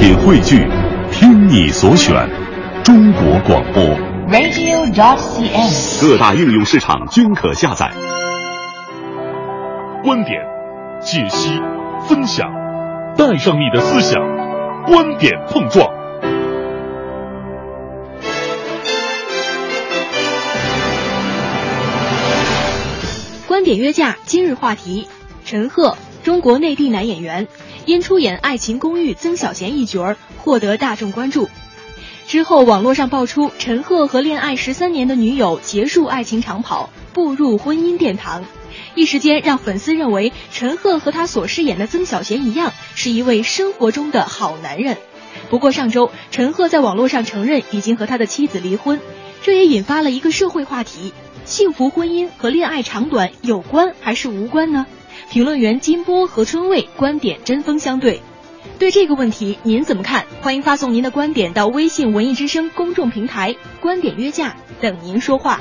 [0.00, 0.66] 品汇聚，
[1.12, 2.26] 听你所选，
[2.82, 3.84] 中国广播。
[4.30, 6.00] radio.dot.cn，。
[6.00, 7.92] 各大应用市场均可下载。
[10.02, 10.40] 观点、
[11.02, 11.60] 解析、
[12.08, 12.50] 分享，
[13.14, 14.22] 带上你的思想，
[14.86, 15.86] 观点碰撞。
[23.46, 25.06] 观点约架，今日话题：
[25.44, 27.48] 陈赫，中国内地男演员，
[27.86, 31.48] 因出演《爱情公寓》曾小贤一角儿获得大众关注。
[32.26, 38.44] 之后，网络上爆出陈赫和恋爱十三年的女友结束爱情长跑，步入婚姻殿堂，
[38.94, 44.96] 一时间让粉丝认为陈赫和他所饰演的曾小贤一样，是一位生活中的好男人。
[45.48, 49.00] 不过上周，陈赫在网络上承认已经和他的妻子离婚，
[49.42, 51.12] 这也引发了一个社会话题：
[51.44, 54.86] 幸福婚姻和恋爱长短有关还是无关呢？
[55.30, 58.20] 评论员金波和春卫观点针锋相对。
[58.78, 60.26] 对这个问题您怎么看？
[60.40, 65.60] 欢迎发送您的观点到微信“文艺之声”公众平台“观点约架”，等您说话。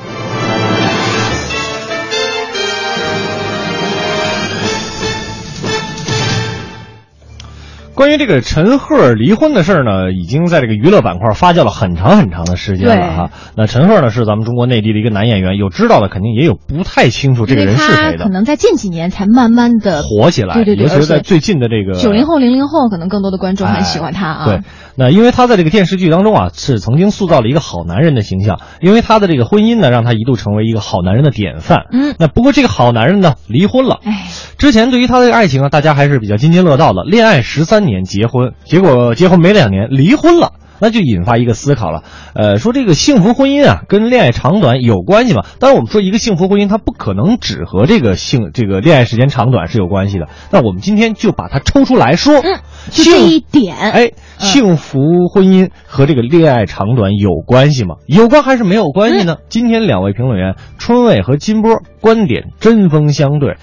[7.99, 13.31] 关于这个陈赫离婚的事儿呢，已经在这个娱乐板块发酵了很长很长的时间了哈。
[13.57, 18.23] 那陈赫呢是咱们中国内地的一个男演员，有知道的肯定也有不太清楚这个人是谁的。
[18.23, 24.45] 可能在近几年才慢慢的火起来，对对对，尤其是在最近的这个九零后、零零后，可能更多的观众很喜欢他啊。
[24.45, 24.61] 对，
[24.95, 31.79] 那因为他在这个电视剧当中啊，是曾经塑造了一个好男人的形象，因为他的这个婚姻呢，让他一度成为一个好男人的典范。
[31.91, 33.99] 嗯，那不过这个好男人呢，离婚了。
[34.05, 34.25] 哎，
[34.57, 38.53] 之前对于他的爱情啊，大家还是比较津津乐道的，恋爱十三年结婚。
[38.63, 42.03] 结果结婚没两年离婚了，那就引发一个思考了。
[42.33, 45.43] 呃，说这个幸福婚姻啊，跟恋爱长短有关系吗？
[45.59, 50.29] 当然，我们说一个幸福婚姻，它不可能只和这个性这个恋爱时间长短是有关系的。
[50.51, 52.59] 那我们今天就把它抽出来说，嗯，
[52.91, 54.99] 就这一点，哎，幸福
[55.33, 57.95] 婚姻和这个恋爱长短有关系吗？
[58.05, 59.37] 有关还是没有关系呢？
[59.39, 63.57] 嗯、今天两位评论员春伟和金波观点针锋相对。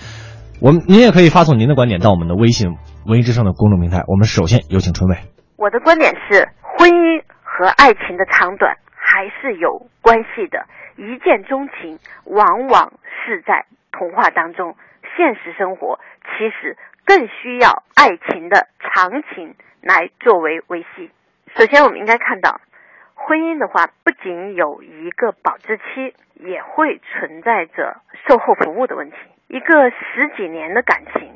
[0.59, 2.69] 我们您也可以发送您的观点到我们的微信
[3.07, 4.03] “文艺之声”的公众平台。
[4.09, 5.17] 我们首先有请春伟。
[5.57, 10.67] 我的观点是，婚姻和爱情的长短还是有关系的。
[10.97, 14.77] 一见钟情往往是在童话当中，
[15.17, 21.11] 现实生活其实更需要爱情的长情来作为维系。
[21.55, 22.61] 首先，我们应该看到，
[23.15, 29.17] 婚姻的话不仅有一个保质期，也会存在着售后服务的问题。
[29.49, 31.31] 一个十几年的感情，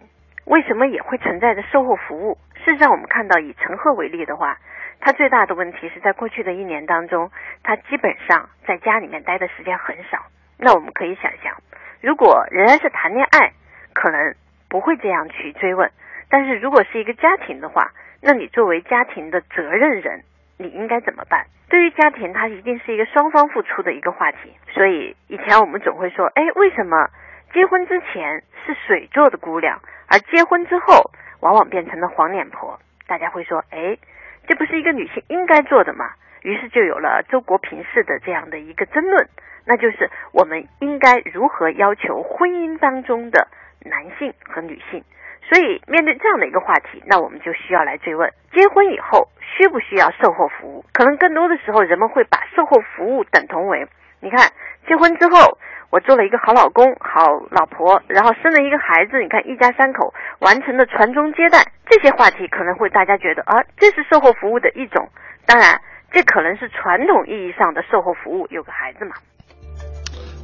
[0.50, 2.36] 为什么也会存在着售后服务？
[2.64, 4.58] 事实上，我们看到以陈赫为例的话，
[4.98, 7.30] 他最大的问题是在过去的一年当中，
[7.62, 10.26] 他基本上在家里面待的时间很少。
[10.58, 11.54] 那我们可以想象，
[12.00, 13.52] 如果仍然是谈恋爱，
[13.94, 14.34] 可能
[14.68, 15.88] 不会这样去追问；
[16.28, 20.24] 但是如果是一个家庭的话，那你作为家庭的责任人，
[20.58, 21.46] 你应该怎么办？
[21.68, 24.52] 对于家庭，它一定是一个双方付出的一个话题。
[24.74, 27.08] 所以以前我们总会说，哎，为什么？
[27.52, 32.78] 结婚之前是水做的姑娘，而结婚之后往往变成了黄脸婆。
[33.08, 33.98] 大家会说，哎，
[34.46, 36.10] 这不是一个女性应该做的吗？
[36.42, 39.28] 于是就有了周国平式的这样的一个争论，
[39.64, 43.48] 那就是我们应该如何要求婚姻当中的
[43.84, 45.02] 男性和女性。
[45.42, 50.84] 所以面对这样的一个话题，那我们就需要来追问：结婚以后需不需要售后服务？
[50.92, 53.88] 可能更多的时候，人们会把售后服务等同为，
[54.20, 54.52] 你看
[54.86, 55.58] 结婚之后。
[55.90, 65.10] 我做了一个好老公、好老婆，然后生了一个孩子，你看一家三口完成了传宗接代，这些话题可能会大家觉得啊，这是售后服务的一种。
[65.46, 65.80] 当然，
[66.12, 69.18] 这可能是传统意义上的售后服务，有个孩子嘛，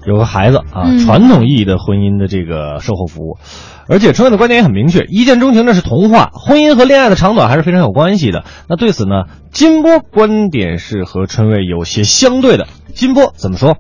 [0.05, 3.39] 有个孩子啊，嗯、传统意义的婚姻的这个售后服务。
[3.89, 8.43] 而且春卫的观点也很明确，一见钟情那是童话，婚姻和恋爱的长短还是非常有关系的。
[8.69, 12.67] 那对此呢，金波观点是和春卫有些相对的。
[12.97, 13.77] 金波怎么说？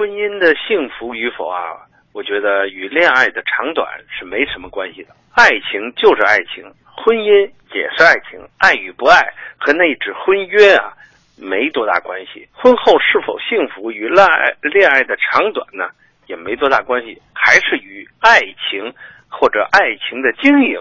[0.00, 1.76] 婚姻的幸福与否啊，
[2.14, 5.10] 我觉得与恋爱的长短是没什么关系的。
[5.34, 9.20] 爱情就是爱情，婚姻也是爱情，爱与不爱
[9.58, 10.94] 和那纸婚约啊
[11.36, 12.48] 没多大关系。
[12.50, 15.90] 婚后是否幸福与恋爱恋爱的长短呢，
[16.28, 18.90] 也没多大关系，还是与爱情
[19.28, 20.80] 或者爱情的经营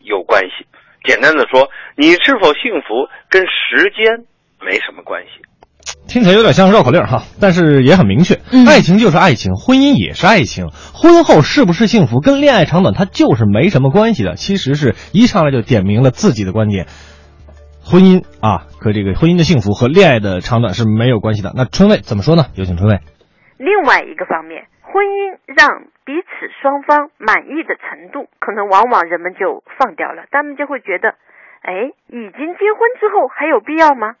[0.00, 0.66] 有关系。
[1.04, 4.26] 简单的说，你是否幸福跟时间
[4.60, 5.40] 没什么关系。
[6.08, 14.36] 听起来有点像绕口令哈，但是也很明确，嗯、爱情就是爱情，婚姻也是爱情，婚后是不是幸福跟恋爱长短它就是没什么关系的。
[14.36, 16.86] 其实是一上来就点明了自己的观点，
[17.82, 21.52] 婚姻啊和这个婚姻的幸福和恋爱的长短是没有关系的。
[21.56, 22.46] 那春卫怎么说呢？
[22.54, 23.00] 有请春卫。
[23.58, 31.18] 另外一个方面，婚姻让彼此双方满意的程度，可能往往人们就放掉了，他们就会觉得，
[31.62, 34.14] 哎，已经结婚之后还有必要吗？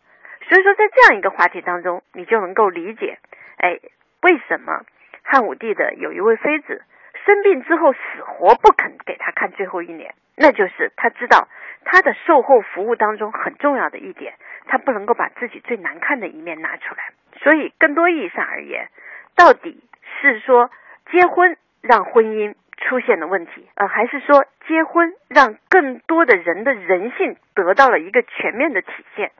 [0.48, 3.18] 所以说，在这样一个话题当中，你就能够理解，
[3.58, 3.80] 哎，
[4.22, 4.84] 为什么
[5.22, 6.82] 汉武帝的有一位妃子
[7.24, 11.48] 生病之后死活不肯给他看最后一年，那就是他知道
[11.84, 14.34] 他的售后服务当中很重要的一点，
[14.66, 17.10] 他不能够把自己最难看的一面拿出来。
[17.42, 18.88] 所以，更多意义上而言，
[19.34, 19.82] 到底
[20.20, 20.70] 是说
[21.10, 29.32] 结婚让婚姻出现了问题，呃，还是说结婚让更多的人的人性得到了一个全面的体现？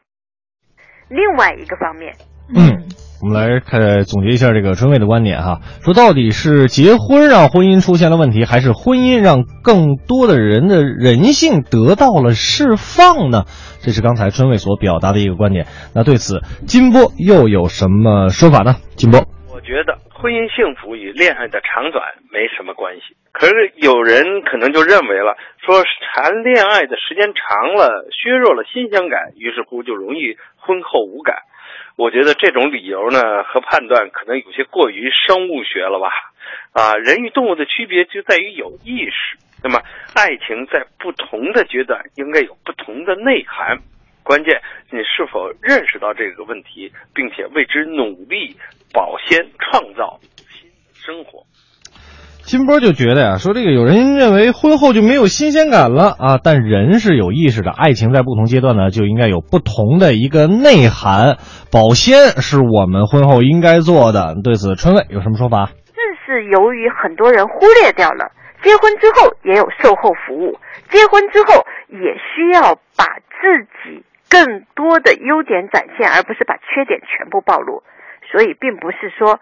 [1.08, 2.14] 另外一个方面，
[2.54, 2.82] 嗯，
[3.22, 13.44] 我们来看总结一下这个春卫的观点哈，说到底是结婚让婚姻出现了问题，还是婚姻让更多的人的人性得到了释放呢？
[13.80, 15.66] 这是刚才春卫所表达的一个观点。
[15.94, 18.74] 那对此，金波又有什么说法呢？
[18.96, 19.20] 金波，
[19.54, 22.02] 我觉得婚姻幸福与恋爱的长短
[22.32, 23.14] 没什么关系。
[23.30, 31.36] 可是有人可能就认为了，说谈恋爱的时间长了，削弱了新鲜感，于是乎就容易婚后无感。
[31.96, 36.10] 我觉得这种理由呢和判断可能有些过于生物学了吧？
[36.72, 39.38] 啊，人与动物的区别就在于有意识。
[39.62, 39.80] 那么，
[40.14, 43.78] 爱情在不同的阶段应该有不同的内涵。
[44.22, 44.60] 关键
[44.90, 48.54] 你是否认识到这个问题，并且为之努力
[48.92, 50.20] 保鲜，创造
[50.50, 51.42] 新的生活。
[52.46, 61.38] 金波就觉得呀，说这个有人认为婚后就没有新鲜感了啊，但人是有意识的，爱情在不同阶段呢就应该有不同的一个内涵，
[61.72, 64.36] 保鲜是我们婚后应该做的。
[64.44, 65.74] 对此，春卫有什么说法？
[65.90, 68.30] 正是由于很多人忽略掉了，
[68.62, 70.54] 结婚之后也有售后服务，
[70.88, 77.82] 结婚之后也需要把自己更多的优点展现，而不是把缺点全部暴露。
[78.30, 79.38] 所以，并不是说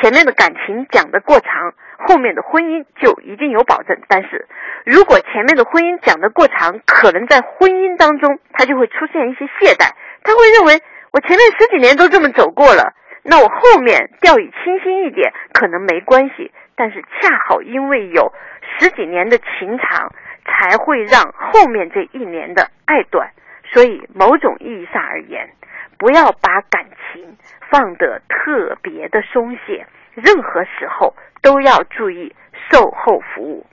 [0.00, 1.74] 前面的感情讲得过长。
[2.00, 4.46] 后面的婚姻就一定有保证，但是
[4.86, 9.90] 如果前面的婚姻讲得过长，可能在婚姻当中他就会出现一些懈怠，
[10.22, 10.80] 他会认为
[11.10, 18.32] 我前面十几年都这么走过了，那我后面掉以轻心一点可能没关系，但是恰好因为有
[18.78, 20.12] 十几年的情长，
[20.46, 23.32] 才会让后面这一年的爱短，
[23.72, 25.50] 所以某种意义上而言，
[25.98, 27.36] 不要把感情
[27.70, 31.14] 放得特别的松懈，任何时候。
[31.40, 32.34] 都要注意
[32.68, 33.64] 售后服务，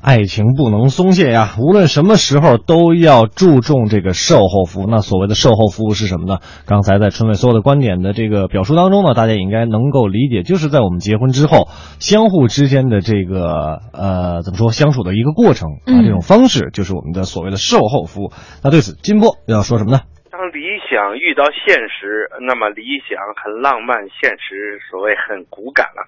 [0.00, 1.56] 爱情不能松懈呀！
[1.58, 4.86] 无论什么时候都要注重这个售后服务。
[4.86, 6.38] 那所谓的售后服务是什么呢？
[6.64, 11.68] 刚才在春伟所有的观点的这个表述当中呢，大家也应该能够理解，就是在我们结婚之后，
[11.98, 18.32] 相互之间的这个呃怎么说相处的一个过程啊，这种方式就是我们的所谓的售后服务。
[18.62, 20.02] 那对此，金波要说什么呢？
[20.40, 26.02] 当理想遇到现实，那么理想很浪漫，现实所谓很骨感了。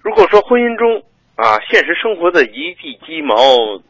[0.00, 1.02] 如果说婚姻中
[1.34, 3.34] 啊，现实生活的一地鸡毛，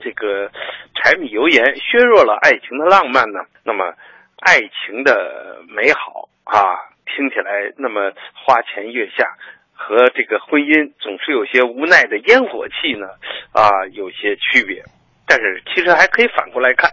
[0.01, 0.51] 这个
[0.95, 3.93] 柴米油盐削弱了爱情的浪漫呢，那么
[4.41, 9.37] 爱情的美好啊，听起来那么花前月下，
[9.75, 13.07] 和这个婚姻总是有些无奈的烟火气呢
[13.53, 14.83] 啊，有些区别。
[15.27, 16.91] 但是其实还可以反过来看，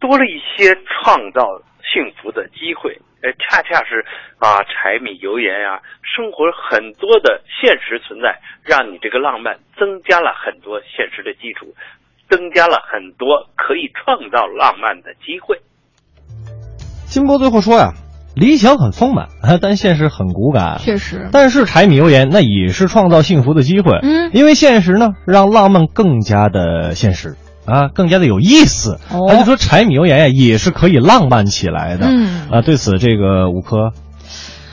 [0.00, 1.62] 多了一些创造
[1.92, 2.98] 幸福的机会。
[3.22, 4.04] 呃，恰恰是
[4.38, 11.74] 啊，柴米油盐啊，生活很多的现实存在，让你这个浪漫增加了很多现实的基础，
[12.28, 15.58] 增加了很多可以创造浪漫的机会。
[17.06, 17.94] 金波最后说呀，
[18.36, 19.28] 理想很丰满，
[19.62, 20.78] 但现实很骨感。
[20.78, 23.98] 确实，但是柴米油盐那也是创造幸福的机会。
[24.02, 27.34] 嗯，因为现实呢，让浪漫更加的现实。
[27.66, 28.98] 啊，更加的有意思。
[29.28, 32.06] 他就说柴米油盐呀，也是可以浪漫起来的。
[32.08, 33.92] 嗯啊，对此这个五科，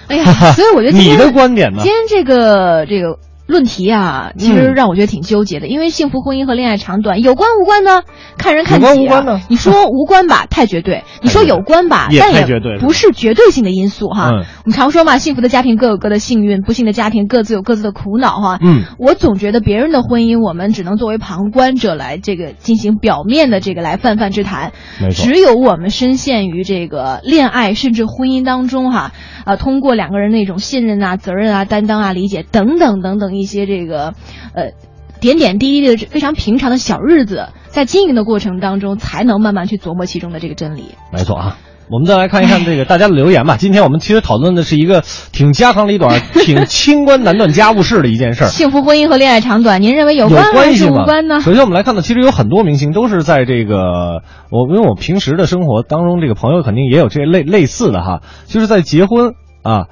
[0.08, 1.80] 哎呀，所以我觉得 你的观点呢？
[1.84, 3.18] 今天这个这个。
[3.46, 8.02] 论题啊，其实让我觉得挺纠结的，因为幸福婚姻和恋爱长短有关无关呢？
[8.38, 9.42] 看人看己啊。
[9.50, 12.46] 你说无关吧， 太绝对；你说有关吧，但也
[12.80, 14.30] 不是绝对性的因素哈。
[14.32, 18.60] 我们常说嘛，幸福的家庭各有各的幸运，不幸的家庭各自有各自的苦恼哈。
[18.62, 24.72] 嗯，我总觉得别人的婚姻，我们只能作为旁观者来这个进行表面的这个来泛泛之谈。
[25.12, 29.12] 只有我们深陷于这个恋爱甚至婚姻当中哈，
[29.44, 34.14] 啊，通过两个人那种信任啊、责任啊、担当啊、理解等等等等一些这个。
[34.54, 34.72] 呃，
[35.20, 40.96] 点点滴滴的非常平常的小日子，在经营的过程当中，才能慢慢去琢磨其中的这个真理。
[41.14, 41.58] 没错啊，
[41.90, 43.56] 我们再来看一看这个大家的留言吧。
[43.58, 48.48] 今天我们其实讨论的是一个挺家长里短、 挺清官难断家务事的一件事儿。
[48.48, 51.40] 幸福婚姻和恋爱长短，您认为有关还是无关呢？
[51.40, 54.22] 首先，我们来看到，其实有很多明星都是在这个
[54.52, 59.86] 我，因为我平时的生活当中，这个朋友肯定也有这类类似的哈，就是在结婚啊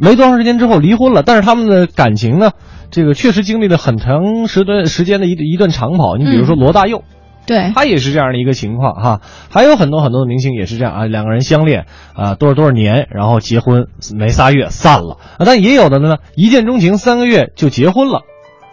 [0.00, 2.52] 没多长时间之后离婚了，但是他们的感情呢？
[2.90, 6.16] 这个确实经历了很长时段时间的一一段长跑。
[6.16, 7.02] 你比如说罗大佑，
[7.46, 9.20] 对，他也是这样的一个情况哈。
[9.50, 15.44] 还有很多很多的明星也是这样啊，两个人相恋啊多少多少年，然后结婚没仨月散了啊。
[15.44, 18.22] 但也有的呢，一见钟情三个月就结婚了，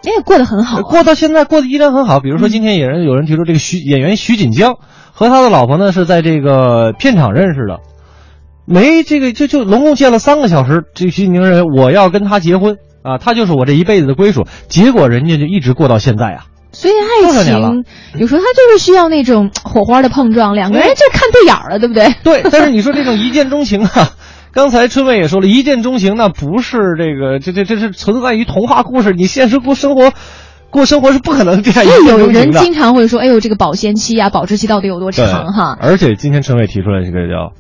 [0.03, 2.19] 哎，过得很好、啊，过到现在过得依然很好。
[2.19, 4.77] 比如说今天有人有人提出这个徐演员徐锦江
[5.11, 7.79] 和他的老婆呢是在这个片场认识的。
[8.65, 14.47] 没这个就就龙共见了三个小时，这徐锦江认为我要跟他结婚啊，他就是我这一辈子的归属。
[14.67, 16.45] 结果人家就一直过到现在啊。
[16.71, 17.83] 所以爱情
[18.17, 22.13] 有时候他就是需要那种 火花的碰撞，两个人就看对眼了，对不对？
[22.23, 22.41] 对。
[22.51, 24.09] 但是你说这种一见钟情啊，
[24.53, 30.11] 刚才春伟也说了，一见钟情那不是这个，这这这是存在于童话故事，你现实过生活。
[30.71, 31.85] 过生活是不可能这样。
[32.07, 35.77] 有人经常会说：“哎呦，这个保鲜期啊，保质期到底有多长？”哈。
[35.79, 37.53] 而且今天春伟提出来这个叫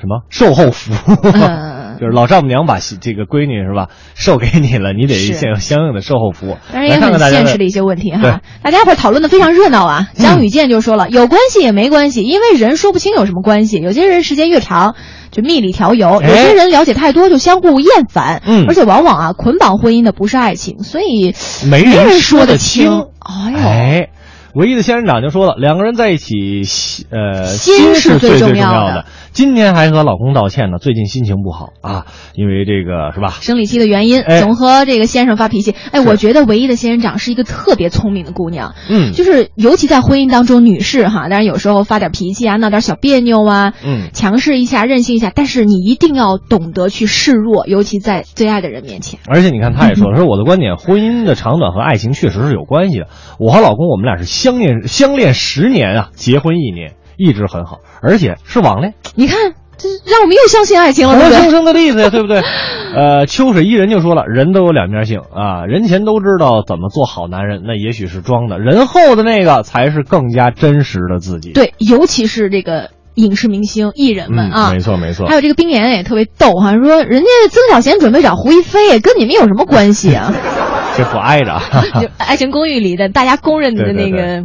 [0.00, 1.32] 什么售后服务，嗯、
[1.98, 6.56] 就是老丈母娘把这个闺女是吧授给你了，你得先有相应的售后服务。
[6.72, 8.40] 当然也很现实的一些问题哈。
[8.62, 10.08] 大家伙讨论的非常热闹啊。
[10.14, 13.78] 张雨健就说了：“有关系也没关系，因为人说不清有什么关系。
[13.78, 14.94] 有些人时间越长。”
[15.32, 21.34] 就蜜里调油，有些人了解太多就相互厌烦，嗯，而且往往啊捆绑婚姻的不是爱情，所以
[21.68, 23.04] 没人说得清。
[23.18, 24.08] 哎呦，哎，
[24.54, 29.04] 唯一的仙人掌就说了，两个人在一起，呃，心是最重要的。
[29.36, 33.36] 今天还和老公道歉呢，最近心情不好啊，因为这个是吧？
[33.42, 35.74] 生理期的原因，哎、总和这个先生发脾气。
[35.92, 49.20] 哎，我觉得唯一的仙人掌是一个特别聪明的姑娘，嗯，就是尤其在婚姻当中，女士哈，当然有时候发点脾气啊，闹点小别扭啊，嗯，强势一下，任性一下，但是你一定要懂得去示弱，尤其在最爱的人面前。
[49.26, 53.08] 而且你看，他也说了，说我的观点，婚姻的长短和爱情确实是有关系的。
[53.38, 58.94] 我和老公，我们俩是相恋相恋十年啊，结婚一年，一直很好，而且是网恋。
[59.14, 59.54] 你看。
[59.78, 62.40] 这让我们又相信爱情了，活生生的例子呀，对不对？
[62.96, 71.52] 呃，秋水伊人就说了，人都有两面性啊，人前都知道怎么做好男人，那也许是装的，人后的那个才是更加真实的自己。
[71.52, 75.26] 对，尤其是这个影视明星、艺人们啊，嗯、没错没错。
[75.26, 80.32] 还有这个冰岩也特别逗哈，说人家曾小贤准备找胡一菲，跟你们有什么关系啊？
[80.96, 81.60] 这不挨着，
[82.00, 84.44] 就《爱情公寓》里的大家公认的那个。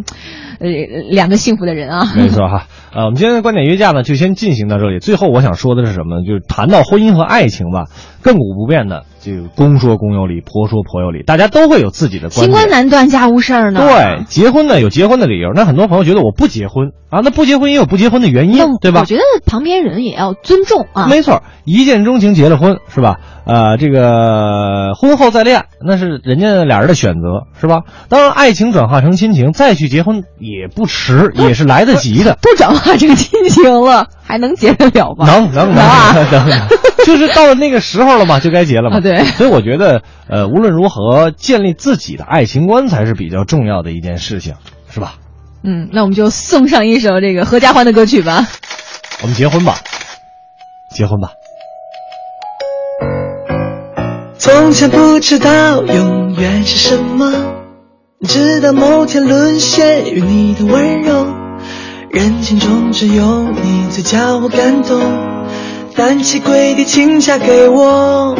[0.61, 0.69] 呃，
[1.09, 2.67] 两个幸福的人啊， 没错哈。
[2.93, 4.99] 呃，我们今天的观点约架呢，就先进行到这里。
[4.99, 6.25] 最后我想说的是什么呢？
[6.25, 7.85] 就是谈到婚姻和爱情吧，
[8.23, 12.43] 亘古不变的，就公说公有理，婆说婆有理，大家都会有自己的观点。
[12.45, 13.79] 清官难断家务事儿呢。
[13.79, 15.51] 对，结婚呢有结婚的理由。
[15.53, 19.01] 那很多朋友觉得我不结婚啊，那不结婚也有不结婚的原因，对吧？
[19.01, 21.07] 我觉得旁边人也要尊重啊。
[21.07, 23.17] 没错，一见钟情结了婚是吧？
[23.45, 27.81] 呃，这个婚后再恋，那是人家俩人的选择，是吧？
[28.09, 32.37] 当然，爱情转化成亲情，再去结婚也不迟，也是来得及的。
[32.41, 35.25] 不转化成亲情了，还能结得了吗？
[35.27, 36.67] 能能能啊 能，
[37.05, 38.97] 就是到了那个时候了嘛， 就该结了嘛。
[38.97, 44.55] 啊对所以我觉得，呃，无论如何，建立自己的爱情观才是比较重要的一件事情，
[44.89, 45.15] 是吧？
[45.63, 48.47] 嗯，那我们就送上一首这个合家欢的歌曲吧。
[49.21, 49.75] 我们结婚吧，
[50.95, 51.29] 结婚吧。
[54.39, 57.31] 从前不知道永远是什么，
[58.27, 61.27] 直到某天沦陷于你的温柔，
[62.13, 64.99] 人群中只有你最叫我感动，
[65.95, 68.35] 单膝跪地请嫁给我。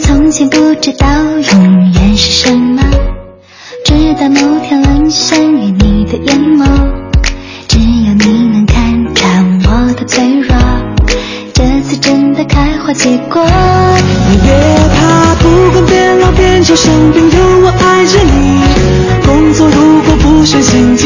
[0.00, 1.06] 从前不知道
[1.52, 2.82] 永远是什么，
[3.84, 6.66] 直到某天沦陷于你的眼眸，
[7.68, 10.56] 只有你能看穿我的脆弱，
[11.52, 13.46] 这次真的开花结果。
[13.46, 14.52] 你别
[14.96, 18.64] 怕，不管变老变丑生病，有我爱着你。
[19.24, 20.96] 工作如果不顺心，